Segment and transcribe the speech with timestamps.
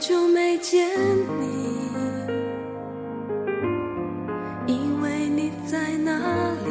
[0.00, 0.88] 久没见
[1.38, 1.76] 你，
[4.66, 6.16] 因为你在哪
[6.64, 6.70] 里？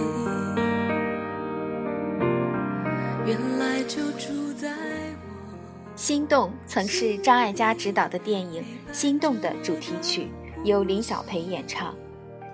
[3.27, 5.95] 原来就住在我。
[5.95, 10.29] 心动曾是张艾嘉执导的电影《心动》的主题曲，
[10.63, 11.93] 由林小培演唱。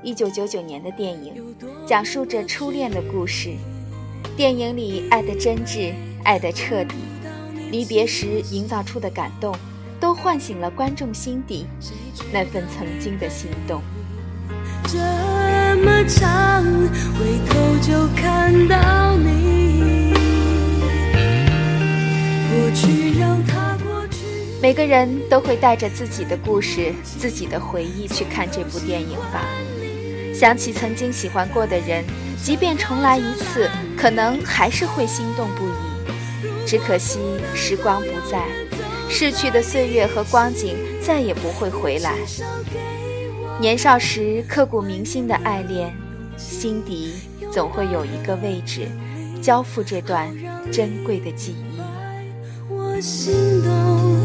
[0.03, 1.55] 一九九九年的电影，
[1.87, 3.51] 讲述着初恋的故事。
[4.35, 5.93] 电影里爱的真挚，
[6.25, 6.95] 爱的彻底，
[7.71, 9.55] 离别时营造出的感动，
[9.99, 11.65] 都唤醒了观众心底
[12.31, 13.81] 那份曾经的心动。
[14.87, 14.97] 这
[15.83, 16.63] 么长，
[17.17, 20.13] 回头就看到你。
[22.51, 24.17] 过去让它过去。
[24.61, 29.43] 每个人都会带着自己的故事、自己的回忆去看这部电影吧。
[30.33, 32.03] 想起曾经喜欢过的人，
[32.41, 35.73] 即便重来一次，可能还是会心动不已。
[36.65, 37.19] 只可惜
[37.53, 38.45] 时光不再，
[39.09, 42.13] 逝去的岁月和光景再也不会回来。
[43.59, 45.95] 年少时刻骨铭心的爱恋，
[46.35, 47.13] 心底
[47.51, 48.87] 总会有一个位置，
[49.41, 50.29] 交付这段
[50.71, 51.79] 珍贵的记忆。
[52.69, 53.33] 我心
[53.63, 54.24] 动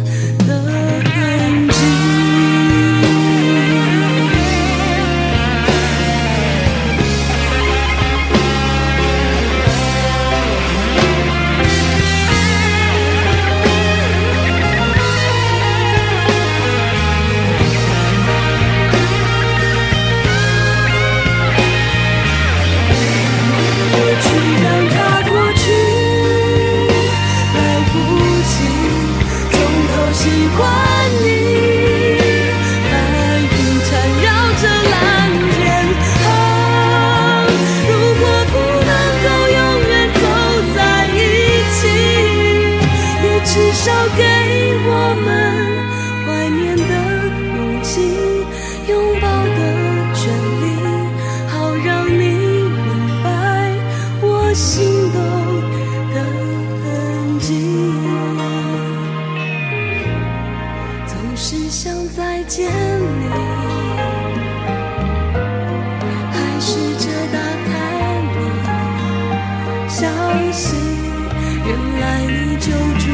[71.67, 71.71] 原
[72.01, 72.67] 来你就
[72.99, 73.05] 住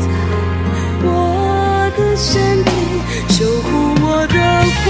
[0.00, 0.04] 在
[1.02, 1.08] 我
[1.96, 2.68] 的身体，
[3.28, 3.68] 守护
[4.02, 4.36] 我的
[4.84, 4.86] 回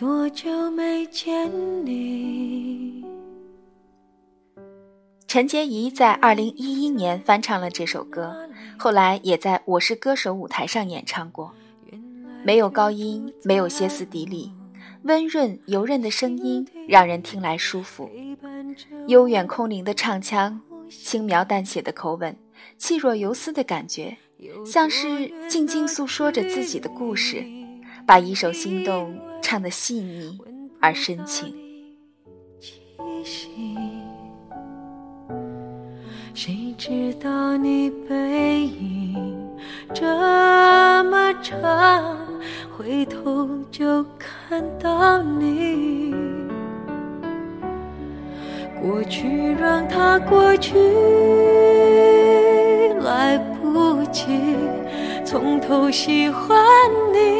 [0.00, 1.52] 多久没见
[1.84, 3.04] 你？
[5.26, 8.34] 陈洁仪在二零一一年翻唱了这首歌，
[8.78, 11.52] 后来也在《我是歌手》舞台上演唱过。
[12.42, 14.50] 没有高音，没有歇斯底里，
[15.02, 18.08] 温润油润的声音让人听来舒服。
[19.06, 22.34] 悠远空灵的唱腔，轻描淡写的口吻，
[22.78, 24.16] 气若游丝的感觉，
[24.64, 27.44] 像是静静诉说着自己的故事，
[28.10, 30.36] 把一首心动唱得细腻
[30.80, 31.54] 而深情。
[36.34, 39.48] 谁知道你背影
[39.94, 40.04] 这
[41.04, 42.18] 么长，
[42.76, 46.12] 回头就看到你。
[48.82, 50.76] 过去让它过去，
[53.04, 54.26] 来不及
[55.24, 56.58] 从头喜欢
[57.12, 57.39] 你。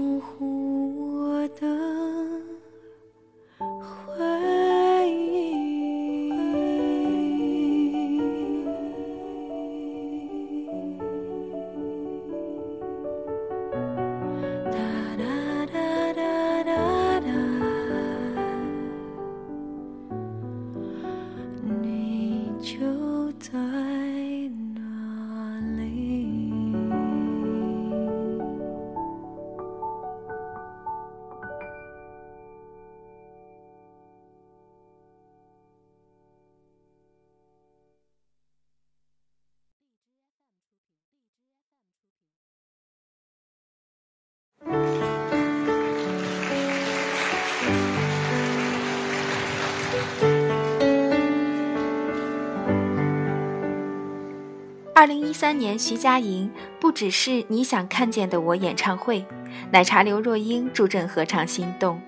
[55.01, 56.47] 二零一三年，徐佳莹
[56.79, 59.25] 不只是你想看见的我演唱会，
[59.71, 61.99] 奶茶刘若英助阵合唱《心动》。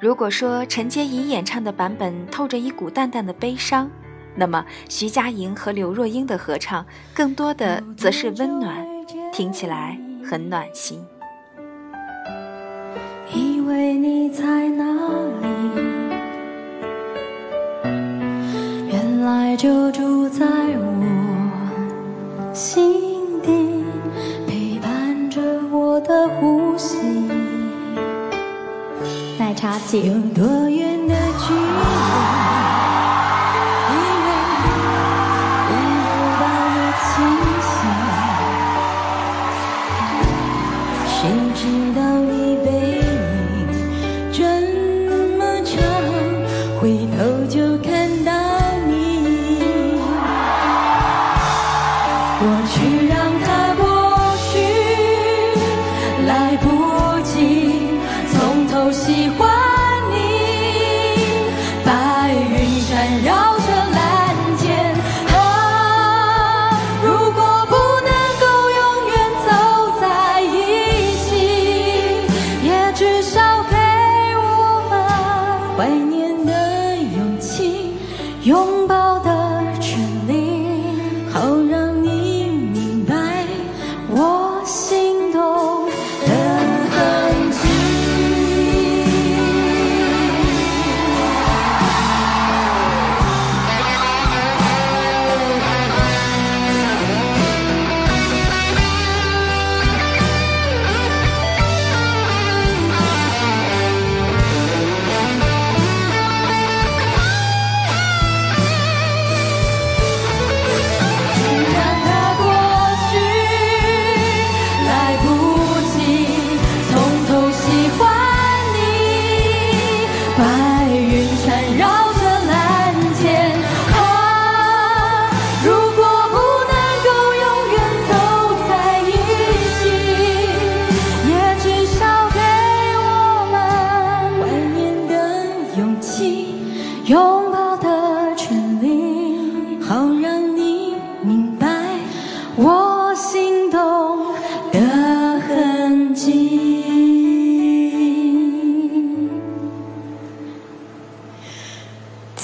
[0.00, 3.88] 如果说陈洁仪演唱的版本透着一股淡淡的悲伤，
[4.34, 6.84] 那么徐佳莹和刘若英的合唱
[7.14, 8.84] 更多的则是温暖，
[9.32, 9.96] 听起来
[10.28, 11.00] 很暖心。
[13.32, 14.84] 以为你在哪
[15.40, 15.48] 里？
[18.88, 20.97] 原来就住在我。
[22.58, 23.84] 心底
[24.48, 25.40] 陪伴着
[25.70, 26.98] 我的呼吸，
[29.38, 31.60] 奶茶几有多远的距离，
[33.94, 34.28] 因为
[35.68, 35.70] 得
[36.02, 36.10] 不
[36.40, 37.06] 到的清
[37.62, 37.70] 醒，
[41.06, 41.16] 谁
[41.54, 41.62] 知
[41.94, 42.66] 道你背
[43.06, 43.70] 影
[44.32, 44.36] 这
[45.38, 45.78] 么长，
[46.80, 47.27] 回头。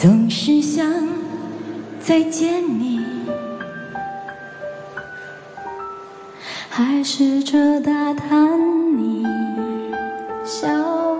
[0.04, 0.84] 总是想
[1.98, 3.00] 再见你，
[6.68, 9.24] 还试着打探你
[10.44, 10.68] 消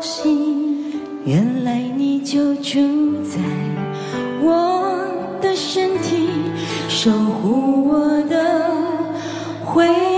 [0.03, 2.75] 息，原来你就住
[3.25, 3.41] 在
[4.43, 4.93] 我。
[5.41, 6.29] 的身体，
[6.89, 8.71] 守护我的
[9.65, 10.14] 回忆。